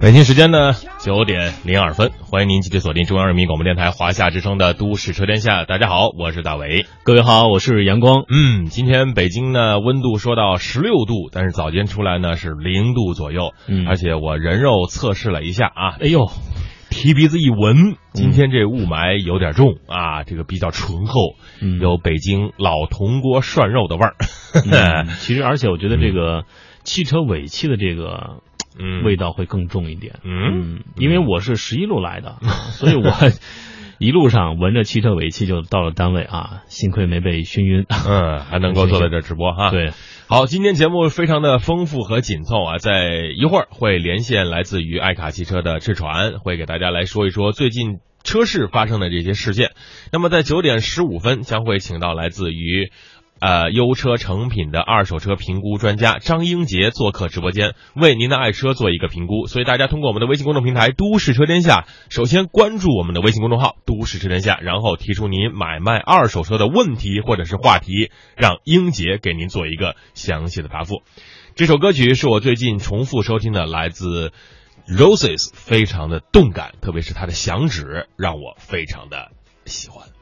[0.00, 5.64] 北京时间呢九点零二分，欢迎您继续锁定中央人民广播电台华夏之声的《都市车天下》。
[5.66, 8.24] 大家好，我是大伟，各位好，我是阳光。
[8.30, 16.30] 嗯，今天北京呢温度说到十六度，但是早间出来呢是零度左右，嗯而且我人肉测试了一下啊，哎呦，
[16.88, 24.14] 提鼻子一闻，今天这雾霾有点重啊，这个比较醇厚，嗯有北京老铜锅涮肉的味儿。
[24.64, 26.44] 嗯其实而且我觉得这个
[26.84, 28.40] 汽车尾气的这个
[28.82, 30.20] 嗯味道会更重一点。
[30.24, 32.40] 嗯因为我是十一路来的，啊
[32.72, 33.12] 所以我
[33.98, 37.84] 一路上闻着汽车尾气就到了单位啊，幸亏没被熏晕。
[37.88, 39.68] 嗯，还能够坐在这直播哈。
[39.72, 39.90] 对，
[40.26, 49.72] 好，今天节目非常的丰富和紧凑啊，在一会儿会连线来自于爱卡汽车的志传，会给大家来说一说最近车市发生的这些事件。
[50.12, 52.90] 那么在九点十五分将会请到来自于。
[53.40, 59.46] 呃，优车成品的二手车评估专家张英杰做客直播间，为您的爱车做一个评估。
[59.46, 71.02] 所以大家通过我们的微信公众平台“都市车天下”，首先关注我们的微信公众号“都市车天下”，然后提出您买卖二手车的问题或者是话题，让英杰给您做一个详细的答复。
[71.54, 74.32] 这首歌曲是我最近重复收听的，来自
[74.86, 79.30] Roses，非常的动感，特别是它的响指让我非常的
[79.64, 80.19] 喜欢。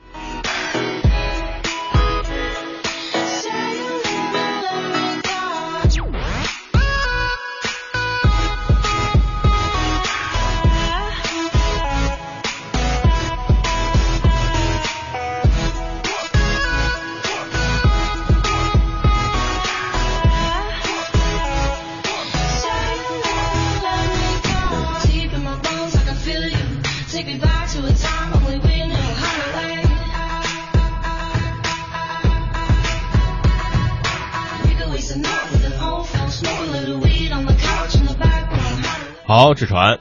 [39.39, 40.00] 好，志传，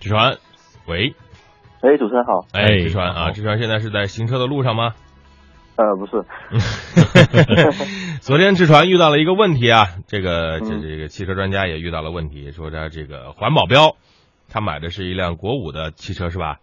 [0.00, 0.36] 志传，
[0.86, 1.14] 喂，
[1.80, 2.46] 哎，主持人好。
[2.52, 4.92] 哎，哎志传啊，好志传现在是在行车的路上吗？
[5.76, 6.22] 呃，不是，
[8.20, 13.96] 昨天志传遇到了一个问题啊，这个这嗯这个汽车专家也遇到了问题，说他这个环保标，
[14.50, 16.58] 他买的是一辆国五的汽车是吧？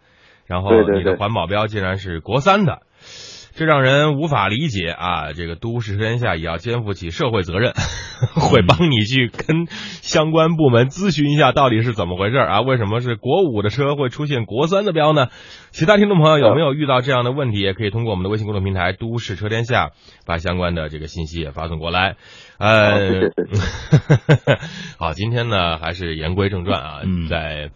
[0.46, 2.84] 然后你的环保标竟然是国三的，
[3.56, 5.32] 这让人无法理解啊！
[5.34, 7.72] 这个都市天下也要肩负起社会责任，
[8.36, 12.60] 会帮你去跟相关部门咨询一下到底是怎么回事啊？
[12.60, 15.28] 为什么是国五的车会出现国三的标呢？
[15.72, 17.60] 其他听众朋友有没有遇到这样的问题？
[17.62, 19.92] 也可以通过我们的微信公众平台“都市车天下”
[20.28, 22.18] 把相关的这个信息也发送过来。
[22.58, 23.32] 呃，
[25.00, 27.72] 好今天呢还是言归正传啊，嗯在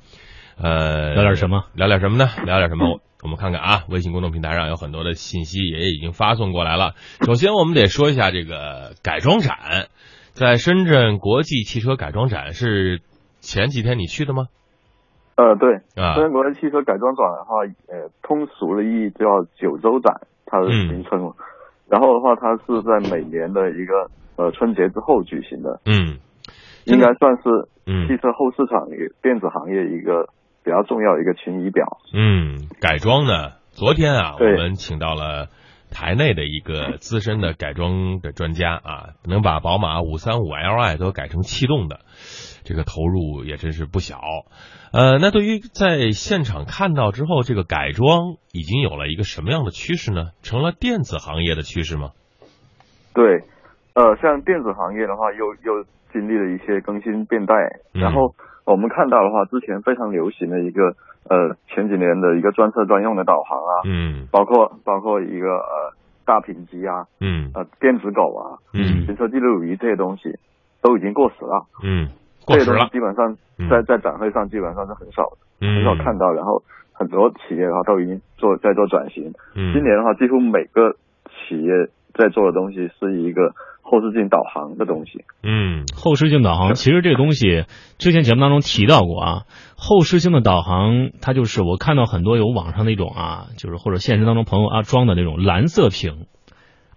[0.61, 1.65] 呃聊点什么？
[1.73, 2.27] 聊点什么呢？
[2.45, 2.99] 聊点什么？
[3.23, 6.93] 我们看看啊，微信公众平台上有很多的信息也已经发送过来了。
[7.25, 9.87] 首先，我们得说一下这个改装展，
[10.33, 13.01] 在深圳国际汽车改装展是
[13.41, 14.47] 前几天你去的吗？
[15.35, 19.25] 呃，对，啊深圳国际汽车改装展的话，呃，通俗的意义叫
[19.55, 21.33] 九州展，它的嗯名称嘛。
[21.89, 26.19] 然后的话，它是在每年的一个呃春节之后举行的，嗯
[26.85, 30.27] 应该算是嗯汽车后市场与电子行业一个
[30.63, 31.85] 比较重要的一个晴雨表。
[32.13, 35.47] 嗯，改装呢，昨天啊，我们请到了
[35.91, 42.01] 台内的一个资深的改装的专家啊，能把宝马五三五 Li 都改成气动的，
[42.63, 44.19] 这个投入也真是不小。
[44.91, 50.31] 呃，那对于在现场看到之后，这个改装已经有了一个什么样的趋势呢？
[50.41, 52.09] 成了电子行业的趋势吗？
[53.13, 53.43] 对，
[53.93, 57.53] 呃，像电子行业的话，又又经历了一些更新变代，
[57.93, 58.33] 嗯然后
[58.65, 60.95] 我们看到的话，之前非常流行的一个
[61.29, 65.93] 呃前几年的一个专车专用的导航啊，嗯包括包括一个呃
[66.25, 70.37] 大屏机啊，嗯呃电子狗啊，嗯行车记录仪这些东西
[70.81, 72.09] 都已经过时了，嗯，
[72.45, 75.31] 过时了这些东西，基本上嗯在在展会上基本上是很少
[75.61, 76.61] 嗯，很少看到，然后
[76.93, 80.93] 很多企业的话都已经做在做转型，嗯，今年的话几乎每个
[81.27, 81.71] 企业
[82.13, 83.53] 在做的东西是一个
[83.89, 87.65] 后视镜导航的东西，嗯后视镜导航，其实这个东西
[87.97, 89.41] 之前节目当中提到过啊。
[89.75, 96.25] 后视镜的导航，它就是我看到很多有网上那种啊，就是或者现实当中朋友啊装的那种蓝色屏，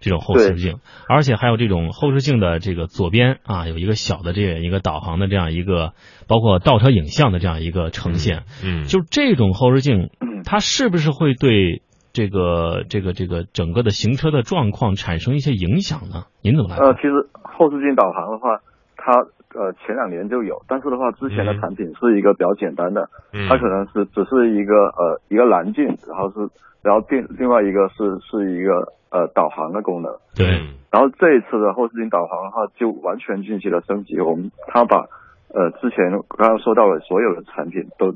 [0.01, 0.75] 这种后视镜，
[1.07, 5.93] 而且还有这种后视镜的这个左边啊有一个小的这样一个导航的这样一个，
[6.27, 8.43] 包括倒车影像的这样一个呈现。
[8.63, 10.43] 嗯，就这种后视镜，嗯。
[10.45, 11.81] 它是不是会对
[12.13, 16.29] 这个这个这个整个的行车的状况产生一些影响呢？
[16.43, 16.85] 您怎么来看？
[16.85, 18.61] 呃，其实后视镜导航的话，
[18.95, 19.11] 它
[19.57, 26.47] 呃前两年就有，但是的话之前的嗯产品是一个比较简单的，嗯它可能是只是一个呃一个蓝镜，然后是
[26.83, 30.13] 然后另另外一个是是一个呃导航的功能。
[30.35, 34.19] 对，嗯然后这一次的后视镜导航的话，就完全进行了升级。
[34.21, 35.09] 我们它把
[35.49, 38.13] 呃之前刚刚说到的所有的产品都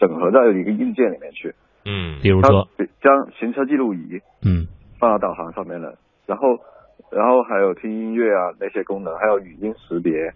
[0.00, 1.54] 整合在一个硬件里面去，
[1.84, 2.18] 嗯。
[2.22, 2.68] 比如说，
[3.02, 4.66] 将行车记录仪嗯。
[4.98, 5.94] 放到导航上面了，
[6.26, 6.58] 然后
[7.10, 10.32] 然后还有听音乐啊那些功能，还有语音识别，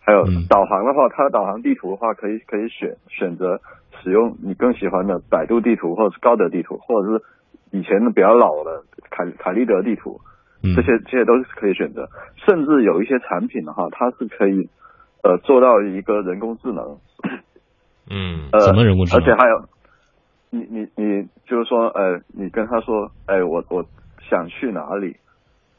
[0.00, 0.46] 还有嗯。
[0.48, 3.60] 导航的话，它的导航地图的话可以可以选选择
[4.02, 7.24] 使用你更喜欢的百度地图或者是高德地图，或者是
[7.72, 10.20] 以前的比较老的凯凯立德地图，
[10.62, 12.08] 嗯，这些这些都是可以选择，
[12.46, 14.68] 甚至有一些产品的话，它是可以
[15.22, 16.98] 呃做到一个人工智能，
[18.08, 18.48] 嗯。
[18.52, 19.20] 呃，怎么人工智能？
[19.20, 19.68] 而且还有，
[20.50, 23.84] 你你你就是说，呃，你跟他说，哎，我我
[24.28, 25.16] 想去哪里，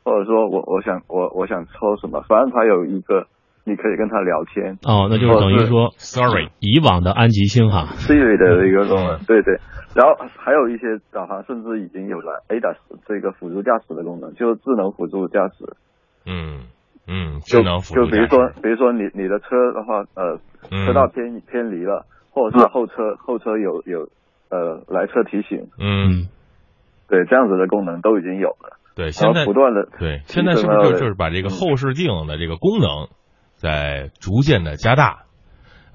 [0.03, 3.27] 或者说我我想我我想抽什么，反正他有一个，
[3.65, 9.57] 你可以跟他聊天哦，那就是等于说，sorry，以往的安吉星哈，Siri 的一个功能，嗯对对。
[9.94, 15.75] 然后还有一些导航甚至已经有了 ADAS 这个辅助驾驶的功能，就是智能辅助驾驶。
[16.25, 16.62] 嗯
[17.07, 20.39] 嗯，就智能辅助就比如说，比如说你你的车的话，呃，
[20.71, 24.07] 嗯车道偏偏离了，或者是后车后车有有
[24.51, 26.27] 呃来车提醒，嗯，
[27.07, 28.77] 对这样子的功能都已经有了。
[28.94, 33.07] 对，现在不断的对，现在是不是就就是把这个后视镜的这个功能
[33.56, 35.24] 在逐渐的加大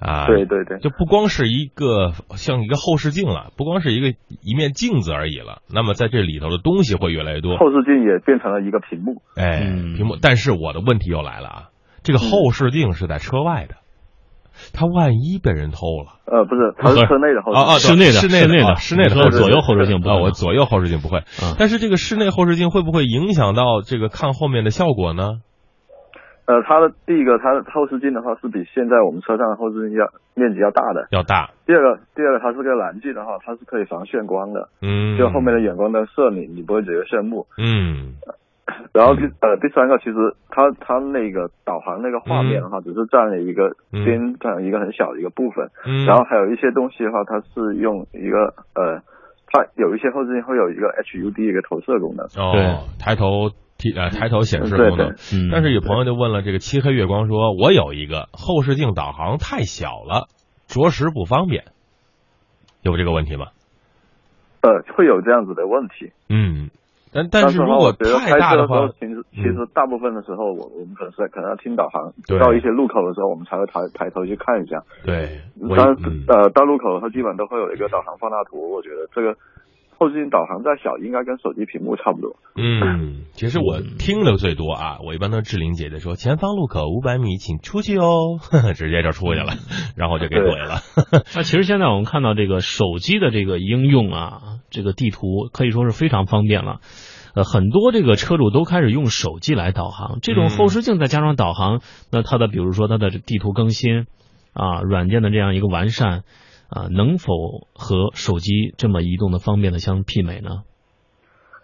[0.01, 0.27] 啊？
[0.27, 5.61] 对对对就不光是一个像一个后视镜了，不光是一个一面镜子而已了。
[5.71, 9.21] 那么在这里头的东西会越来越多，后视镜也变成了一个屏幕。
[9.37, 10.17] 哎，嗯屏幕。
[10.21, 11.69] 但是我的问题又来了啊，
[12.03, 13.77] 这个后视镜是在车外的，
[14.73, 16.21] 它万一被人偷了。
[16.27, 17.67] 呃，不是，它是车内的后视镜。
[17.67, 25.41] 啊啊，室内的室内室内的啊室内的后左右后视镜不我左右后视镜不会，啊但是这个室内后视镜会不会影响到这个看后面的效果呢？
[26.47, 31.09] 呃，它的第一个，它的后视镜的话是比现在我们车上的后视镜要面积要大的。
[31.11, 37.47] 要大，第二个，第二个，它是个蓝镜的话，它是可以防眩光的，嗯，就后面的远光灯射你，你不会觉得眩目。
[37.59, 38.15] 嗯
[38.93, 40.15] 然后第呃第三个，其实
[40.51, 49.03] 它它那个导航那个画面的话，只是占了一个嗯边占了一个很小的一个部分，嗯，然后还有一些东西的话，它是用一个呃，
[49.47, 52.27] 它有一些后视镜会有一个 HUD 一个投射功能。
[52.35, 55.11] 哦，抬头提呃抬头显示功能。
[55.33, 60.27] 嗯，但是有朋友就问了，这个漆黑月光说，我有一个后视镜导航太小了，
[60.67, 61.65] 着实不方便，
[62.83, 63.47] 有这个问题吗？
[64.63, 66.11] 呃，会有这样子的问题。
[66.29, 66.71] 嗯，
[67.13, 74.83] 但但是如果我觉得太开车大的话，，时候其实其实大部分的时候，我我们可能是可能要听导航对，到一些路口的时候，我们才会抬抬头去看一下。
[75.05, 78.71] 对，我当嗯呃到路口的时候，基本都会有一个导航放大图。
[78.71, 79.35] 我觉得这个
[79.99, 82.37] 后视镜导航再小，应该跟手机屏幕差不多。
[82.55, 89.55] 嗯，其实我听的最多啊，我一般都志玲姐姐说前方路口五百米，请出去哦，呵 呵直接就出去了，
[89.97, 90.81] 然后就给怼了。
[91.35, 94.41] 那其实现在我们看到这个手机的这个应用啊，
[94.71, 96.81] 这个地图可以说是非常方便了。
[97.35, 104.07] 呃，很多这个车主都开始用手机来导航，这种嗯后视镜再加上导航，那它的比如说它的地图更新
[104.55, 106.23] 啊，软件的这样一个完善
[106.69, 110.63] 啊，能否和手机这么移动的方便的相媲美呢？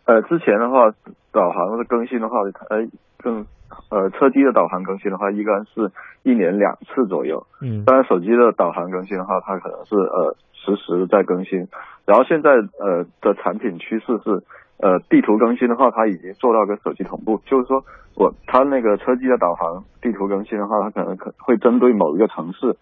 [0.04, 0.90] 呃，之前的话，
[1.32, 2.38] 导航的更新的话，
[2.70, 2.87] 呃，
[3.19, 3.46] 更
[3.90, 5.90] 呃车机的导航更新的话，一般是
[6.22, 7.46] 一年两次左右。
[7.60, 11.69] 嗯当然，手机的导航更新的话，它可能是呃实时在更新。
[12.04, 14.43] 然后现在呃的产品趋势是，
[14.78, 17.84] 呃地图更新的话，它已经做到跟手机同步，就是说
[18.16, 22.76] 我它那个车机的导航地图更新的话，它可能可会针对某一个城市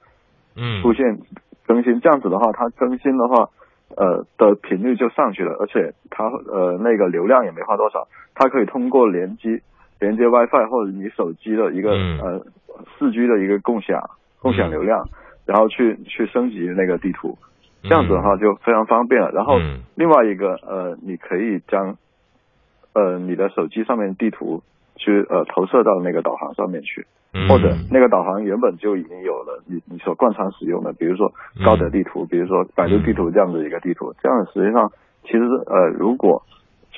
[0.57, 1.21] 嗯出现
[1.71, 3.49] 更新，这样子的话，它更新的话，
[3.97, 9.63] 呃的频率就上去了，而且它呃那个流量也没花多少，它可以通过联机
[10.01, 12.19] 连接 WiFi 或者你手机的一个、嗯。
[12.19, 12.47] 呃
[12.99, 14.01] 四 G 的一个共享
[14.41, 15.05] 共享流量，
[15.45, 17.37] 然后去去升级那个地图，
[17.83, 19.31] 这样子的话就非常方便了。
[19.33, 19.83] 然后嗯。
[19.97, 21.97] 另外一个呃，你可以将
[22.95, 24.63] 呃你的手机上面地图
[25.01, 27.07] 去呃投射到那个导航上面去。
[27.33, 27.49] 嗯。
[27.49, 31.33] 或者那个导航原本就已经有了你你所惯常使用的，比如说
[31.65, 34.93] 高德地图，比如说百度地图这样的一个地图，这样实际上
[35.25, 36.43] 其实呃如果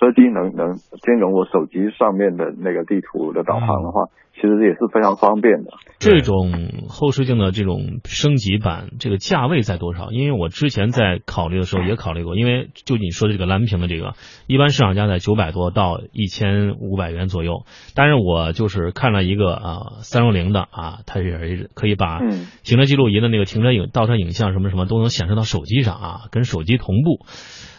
[0.03, 5.71] 车机能能兼容我手机上面的那个地图的导航的话，其实也是非常方便的。
[6.01, 6.51] 这种
[6.89, 10.11] 后视镜的这种升级版，这个价位在多少？
[10.11, 14.15] 因为我之前在考虑的时候也考虑过，因为就你说的这个蓝屏的这个，
[14.49, 17.63] 一般市场价在九百多到一千五百元左右。
[17.95, 27.25] 但是我就是看了一个啊三六零的啊，它是可以把嗯行车记录仪的那个停车影、倒车影像什么什么都能显示到手机上啊，跟手机同步。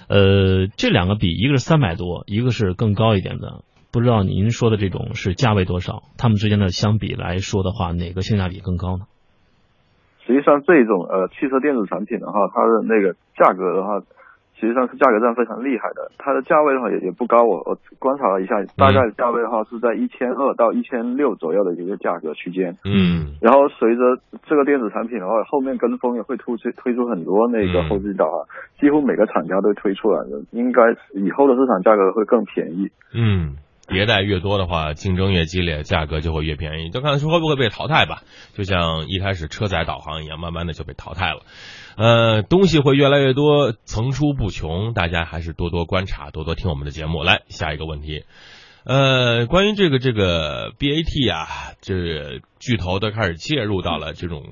[0.07, 3.63] 呃，这两个比，一个是三百多，一个是更高一点的。
[3.91, 6.03] 不知道您说的这种是价位多少？
[6.17, 9.05] 他们之间的相比来说的话，哪个性价比更高呢？
[10.25, 13.99] 实际上这种呃汽车电子产品的话，它的那个价格的话，
[14.63, 22.77] 其实上是价格战非常厉害的，它的价位的话也也不高，我我观察了一下，大概价位的话是在一千二到一千六左右的一个价格区间。
[22.85, 23.99] 嗯然后随着
[24.47, 28.47] 这个电子产品的话，后面跟风也会推出推出很多那个嗯后置导航，
[28.79, 30.81] 几乎每个厂家都推出来的，应该
[31.13, 32.87] 以后的市场价格会更便宜。
[33.13, 33.57] 嗯，
[33.89, 36.89] 迭代越多的话，竞争越激烈，价格就会越便宜。
[36.89, 38.23] 就看说会不会被淘汰吧。
[38.53, 41.41] 就像一开始车载导航一样，慢慢的就被淘汰了。
[41.95, 47.23] 呃，东西会越来越多，层出不穷，大家还是多多观察，多多听我们的节目。
[47.23, 48.25] 来，下一个问题。
[48.83, 54.43] 呃，关于这个这个 BAT 啊，这巨头都开始介入到了这种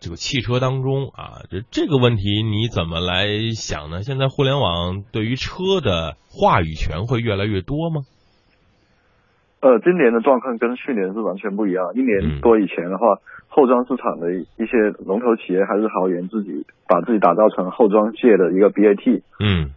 [0.00, 4.02] 这个汽车当中啊，这这个问题你怎么来想呢？
[4.02, 8.02] 现在互联网对于车的话语权会越来越多吗？
[9.64, 11.90] 呃，今年的状况跟去年是完全不一样。
[11.94, 13.16] 一嗯年多以前的话，
[13.48, 19.70] 后装市场的一些龙头企业还是豪言自己把自己打造成后装界的一个 BAT，嗯。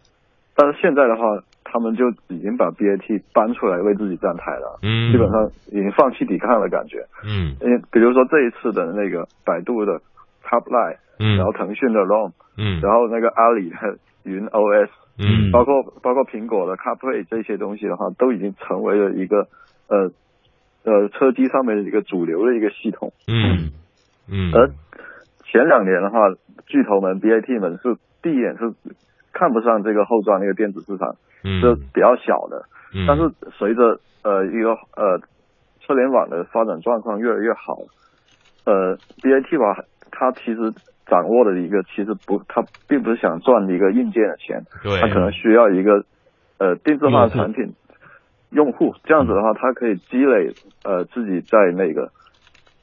[0.54, 7.06] 但是现在的话，他们就已经把 BAT 搬出来为自己站台了，嗯，基本上已经放弃抵抗的感觉。
[7.24, 7.56] 嗯。
[7.62, 10.02] 因为比如说这一次的那个百度的
[10.44, 12.82] CarPlay，、嗯，然后腾讯的 ROM，、嗯。
[12.82, 15.52] 然后那个阿里的云 OS，嗯。
[15.52, 19.48] 包括包括苹果的 CarPlay 这些东西的话，都已经成为了一个
[19.88, 20.12] 呃
[20.84, 23.14] 呃车机上面的一个主流的一个系统。
[23.28, 23.72] 嗯。
[24.30, 24.70] 嗯，而
[25.46, 26.20] 前两年的话，
[26.66, 28.74] 巨头们 BAT 们是第一眼是
[29.32, 31.62] 看不上这个后装那个电子市场，嗯。
[31.62, 32.66] 是比较小的。
[32.94, 33.06] 嗯。
[33.08, 35.20] 但是随着呃一个呃
[35.82, 37.78] 车联网的发展状况越来越好，
[38.66, 40.74] 呃 BAT 吧，它其实
[41.10, 46.04] 掌握的一个其实不，他并不是想赚一个硬件的钱，对，他可能需要一个
[46.60, 47.74] 呃定制化的产品
[48.52, 52.12] 用户，这样子的话，他可以积累呃自己在那个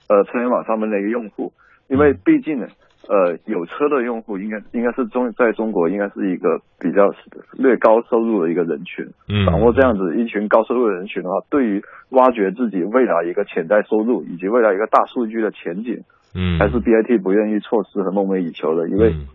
[0.08, 1.52] 呃车联网上面的一个用户，
[1.88, 2.66] 因为毕竟呢。
[3.06, 7.12] 呃，有车的用户应该应该是中在中国应该是一个比较
[7.52, 9.44] 略高收入的一个人群，嗯。
[9.44, 16.02] 掌握这样子一群高收入的人群的话，对于挖掘自己未来一个潜在收入以及未来一个大数据的前景，
[16.34, 19.26] 嗯还是 BAT 不愿意错失和梦寐以求的，因为嗯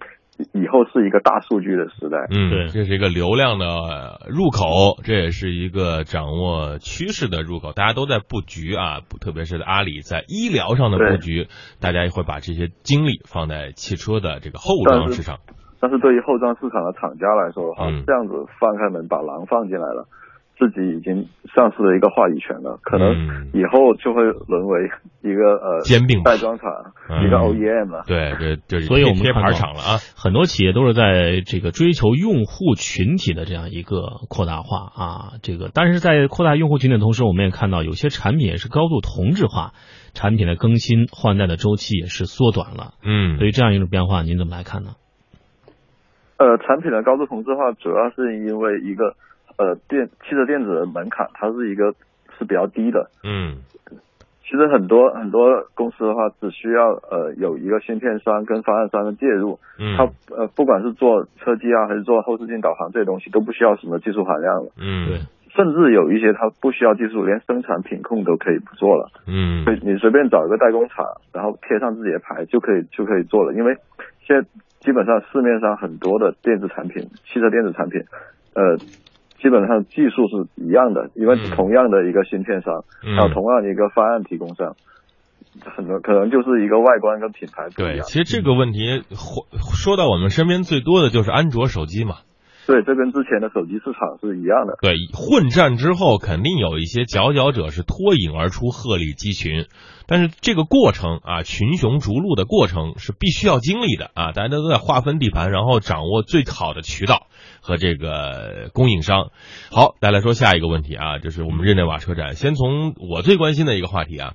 [0.54, 2.28] 以后是一个大数据的时代。
[2.32, 7.74] 嗯，对这是一个流量的呃入口，这也是一个掌握趋势的入口。
[7.74, 11.48] 大家都在布局啊，特别是阿里在医疗上的布局，
[11.82, 15.40] 大家也会把这些精力放在汽车的这个后装市场。
[15.82, 20.08] 但是对于后装市场的厂家来说的话，嗯这样子放开门把狼放进来了，
[20.60, 21.26] 自己已经
[21.56, 26.70] 丧失了一个话语权了，可能嗯以后就会沦为一个呃兼并代装厂，
[27.10, 28.04] 嗯一个 OEM 了。
[28.06, 29.98] 对，这就是所以我们贴牌厂了啊。
[30.18, 35.08] 很多企业都是在这个追求用户群体的这样一个扩大化啊，
[35.42, 39.72] 这个但是在扩大用户群体的同时，我们也看到有些产品也是高度同质化，
[40.14, 42.96] 产品的更新换代的周期也是缩短了。
[43.02, 44.92] 嗯对于这样一种变化，您怎么来看呢？
[46.36, 49.16] 呃，产品的高度同质化主要是因为一个
[49.60, 51.94] 呃电汽车电子的门槛，它是一个
[52.40, 53.12] 是比较低的。
[53.24, 53.58] 嗯
[54.50, 64.72] 其实很多很多公司的话，只需要呃有一个芯片商跟方案商的介入，嗯，它呃不管是做车机啊，还是做后视镜导航这些东西，都不需要什么技术含量了。
[64.82, 65.20] 嗯对，
[65.54, 69.12] 甚至有一些它不需要技术，连生产品控都可以不做了。
[69.28, 73.54] 嗯所以你随便找一个代工厂，然后贴上自己的牌就可以就可以做了。
[73.54, 73.78] 因为
[74.26, 74.48] 现在
[74.80, 78.02] 基本上市面上很多的电子产品，汽车电子产品，
[78.56, 78.78] 呃，
[79.42, 84.76] 基本上技术是一样的，因为嗯同样的一个芯片商，嗯还有同样的一个方案提供商，
[85.76, 88.06] 很多可能就是一个外观跟品牌不一对，样。
[88.06, 92.18] 其实这个问题或说到我们身边最多的就是安卓手机嘛。
[92.70, 94.78] 对，这跟之前的手机市场是一样的。
[94.80, 99.66] 对，混战之后，肯定有一些佼佼者是脱颖而出，鹤立鸡群。
[100.06, 104.34] 但是这个过程啊，群雄逐鹿的过程是必须要经历的啊！
[104.34, 107.26] 大家都在划分地盘，然后掌握最好的渠道
[107.60, 109.32] 和这个供应商。
[109.72, 112.36] 好，再来说下一个问题啊，就是我们日内瓦车展。
[112.36, 114.34] 先从我最关心的一个话题啊，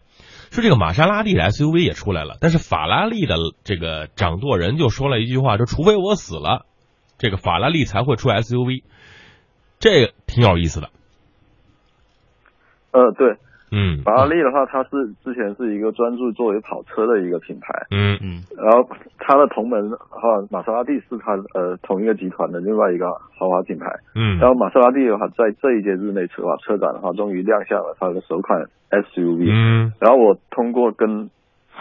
[0.50, 6.66] 说这个玛莎拉蒂的 SUV 也出来了，但是法拉利的这个掌舵人就说了一句话，说除非我死了，
[7.18, 8.83] 这个法拉利才会出 SUV。
[9.78, 10.88] 这个挺有意思的。
[12.92, 13.37] 呃，对，
[13.73, 14.90] 嗯，法拉利的话，它是
[15.25, 23.87] 之前是一个专注作为跑车的一个品牌，嗯嗯然后它的同门哈玛莎拉蒂是它呃同一个集团的另外一个豪华品牌。
[24.14, 29.50] 嗯然后玛莎拉蒂的话，在这一届日内车啊车展的话，终于亮相了它的首款 SUV。
[29.50, 31.28] 嗯然后我通过跟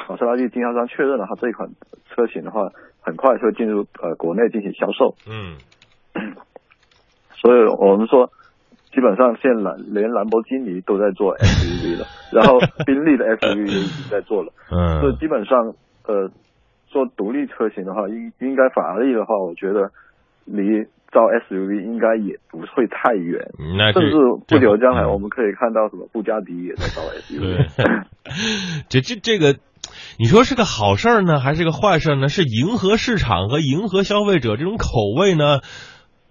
[0.10, 1.70] 玛莎拉蒂经销商确认了，它这一款
[2.10, 2.72] 车型的话，
[3.04, 5.16] 很快就会进入呃国内进行销售。
[5.30, 5.56] 嗯
[7.42, 8.32] 所以我们说，
[8.94, 14.54] 基本上现在兰连兰博基尼都在做 SUV 了， 然后宾利的 SUV 也已经在做了。
[14.72, 15.74] 嗯所以嗯基本上，
[16.08, 16.30] 呃，
[16.88, 19.92] 做独立车型的话，应应该法拉利的话，我觉得
[20.46, 23.46] 离造 SUV 应该也不会太远，
[23.78, 24.16] 那甚至
[24.48, 27.40] 不久将来嗯我们可以看到什么布加迪也在造 SUV。
[27.40, 27.68] 对，
[28.90, 29.54] 这这这个，
[30.20, 32.30] 你说是个好事儿呢，还是个坏事儿呢？
[32.30, 35.60] 是迎合市场和迎合消费者这种口味呢？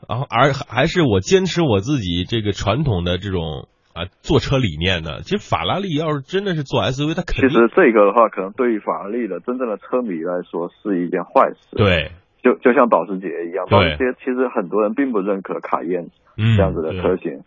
[0.08, 5.22] 然后而还是我坚持我自己这个传统的这种啊坐车理念呢？
[5.22, 12.12] 其实法拉利要是真的是做 SUV，它肯定其实这个的话，可能对于法拉利的真正的车迷来说是一件坏事。，对，
[12.42, 17.42] 就就像保时捷一样，保时捷其实很多人并不认可卡宴嗯，这样子的车型，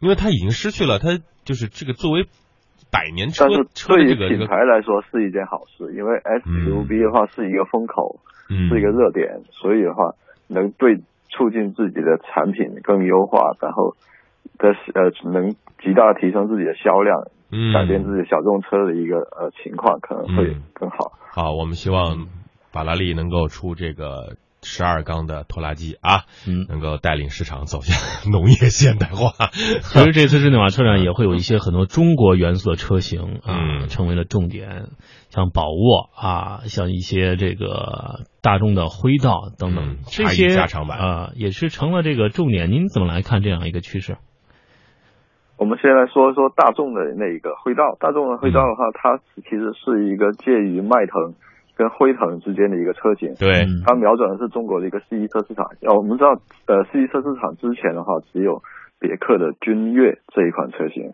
[0.00, 2.26] 因为它已经失去了它就是这个作为
[2.92, 8.20] 百年车但是车对于的这个这个品牌来说是一件好事，因为 SUV 的话是一个风口，
[8.50, 8.68] 嗯。
[8.68, 10.12] 是一个热点，所以的话
[10.46, 13.96] 能对促进自己的产品更优化，然后
[14.58, 17.72] 的呃能极大的提升自己的销量，嗯。
[17.72, 20.62] 改变自己小众车的一个呃情况，可能会嗯。
[20.74, 21.12] 更好。
[21.30, 22.28] 好，我们希望
[22.70, 27.96] 法拉利能够出这个十二缸的拖拉机啊，嗯，能够带领市场走向
[28.30, 29.48] 农业现代化。
[29.82, 34.86] 其实这次日内瓦车展也会有一些很多中国元素的车型啊，嗯成为了重点，
[35.30, 42.70] 像宝沃啊，像一些这个大众的辉道等等，这些加长版啊、也是成了这个重点。
[42.70, 44.16] 您怎么来看这样一个趋势？
[45.58, 47.96] 我们先来说一说大众的那一个辉道。
[48.00, 51.34] 大众的辉道的话，它其实是一个介于迈腾
[51.76, 53.34] 跟辉腾之间的一个车型。
[53.34, 55.66] 对，嗯它瞄准的是中国的一个 C 一车市场。
[55.80, 58.62] 要我们知道，呃，C 一车市场之前的话，只有
[58.98, 61.12] 别克的君越这一款车型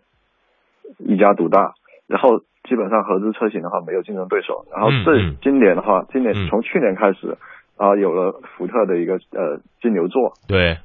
[0.97, 1.73] 一家独大，
[2.07, 4.65] 然后基本上合资车型的话没有竞争对手。
[4.71, 7.37] 然后这、今年的话，今年嗯从去年开始
[7.77, 10.79] 啊、有了福特的一个呃金牛座，对，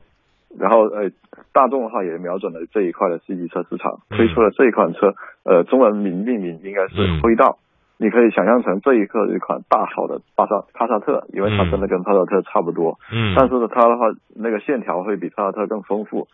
[0.57, 1.11] 然后呃，
[1.53, 7.59] 大众的话也瞄准了这一块的 C 级车市场，嗯推出了这一款车，呃，中文名命名应该嗯是辉道。
[7.97, 16.29] 你可以想象成这一刻一款大好的帕萨帕萨特，因为它嗯真的跟帕萨特差不多，嗯，但是呢，它的话那个线条会比帕萨特更丰富。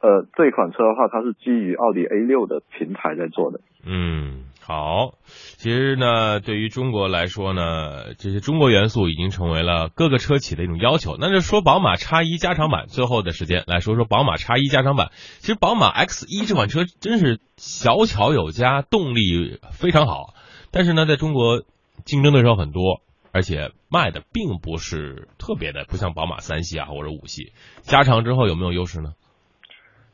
[0.00, 3.60] 呃，这款车的话，它是基于奥迪 A 六的平台在做的。
[3.86, 5.12] 嗯，好。
[5.22, 11.16] 其实呢，对于中国来说呢，这些中国元素已经成为了各个车企的一种要求。
[11.20, 15.10] 那就说宝马 X 一加长版，最后的时间来说说宝马 X 一加长版。
[15.12, 20.34] 其实宝马 X 一这款车真是小巧有加，动力非常好。
[20.76, 21.64] 但是呢，在中国
[22.04, 23.00] 竞争对手很多，
[23.32, 27.56] 而且卖的并不是特别的，不像宝马三系啊或者五系。
[27.80, 29.16] 加长之后有没有优势呢？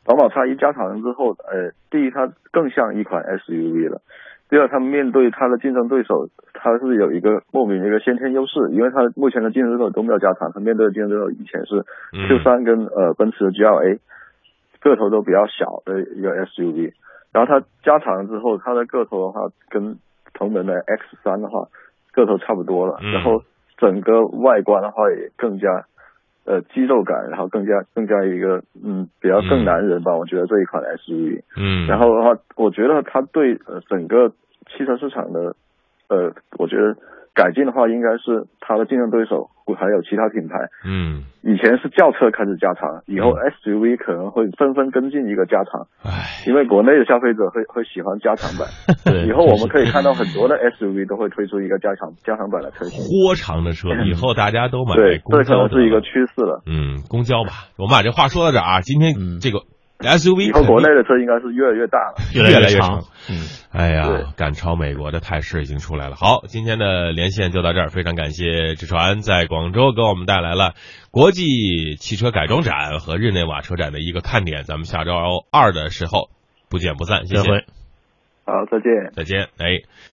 [0.05, 3.99] 宝马叉一加长之后，呃，第一，它更像一款 SUV 了；
[4.47, 11.83] 第二，它面对它的竞争对手，它是有一个莫名的一个先天优势，因为它目前的竞争对手都没有加长，它面对的竞争对手以前是
[12.15, 13.99] 嗯 Q 三跟呃奔驰的 GLA，
[14.79, 16.93] 个头都比较小的一个 SUV，
[17.33, 19.99] 然后它加长之后，它的个头的话跟
[20.33, 21.67] 同门的 X 三的话
[22.11, 23.11] 个头差不多了，嗯。
[23.11, 23.43] 然后
[23.77, 25.85] 整个外观的话也更加
[26.45, 31.41] 呃肌肉感，然后更加更加一个嗯比较更男人吧，我觉得这一款 SUV。
[31.57, 34.29] 嗯，然后的话，我觉得它对呃整个
[34.67, 35.55] 汽车市场的
[36.09, 36.95] 呃，我觉得
[37.33, 40.69] 改进的话，应该是它的竞争对手还有其他品牌。
[40.85, 48.69] 嗯，以前是轿车开始加长，以后嗯 SUV 可能会纷纷跟进一个加长，唉，因为国内的消费者会会喜欢加长版。
[49.03, 53.01] 对，以后我们可以看到很多的 SUV 都会推出一个加长加长版的车型。
[53.01, 56.61] 豁长的车， 以后大家都买对，公这可能交是一个趋势了。
[56.69, 57.73] 嗯，公交吧。
[57.77, 59.65] 我们把这话说到这儿啊，今天嗯这个
[60.03, 62.15] SUV 以后国内的车应该是越来越大了。
[62.33, 63.03] 越越来越长来长。
[63.29, 66.15] 嗯，哎呀，赶超美国的态势已经出来了。
[66.15, 70.73] 好，今天的连线就到这儿，非常感谢志传在广州给我们带来了
[71.11, 74.63] 国际汽车改装展和日内瓦车展的一个看点。
[74.63, 75.11] 咱们下周
[75.51, 76.29] 二的时候
[76.69, 77.49] 不见不散，谢谢，。
[78.45, 79.11] 好，再见。
[79.15, 80.12] 再见，哎。